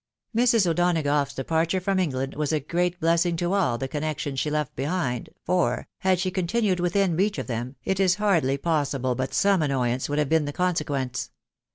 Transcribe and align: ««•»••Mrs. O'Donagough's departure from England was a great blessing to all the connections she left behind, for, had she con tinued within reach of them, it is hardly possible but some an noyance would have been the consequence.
««•»••Mrs. 0.43 0.65
O'Donagough's 0.67 1.35
departure 1.35 1.79
from 1.79 1.99
England 1.99 2.33
was 2.33 2.51
a 2.51 2.59
great 2.59 2.99
blessing 2.99 3.35
to 3.37 3.53
all 3.53 3.77
the 3.77 3.87
connections 3.87 4.39
she 4.39 4.49
left 4.49 4.75
behind, 4.75 5.29
for, 5.43 5.85
had 5.99 6.17
she 6.19 6.31
con 6.31 6.47
tinued 6.47 6.79
within 6.79 7.15
reach 7.15 7.37
of 7.37 7.45
them, 7.45 7.75
it 7.83 7.99
is 7.99 8.15
hardly 8.15 8.57
possible 8.57 9.13
but 9.13 9.31
some 9.35 9.61
an 9.61 9.69
noyance 9.69 10.09
would 10.09 10.17
have 10.17 10.27
been 10.27 10.45
the 10.45 10.53
consequence. 10.53 11.29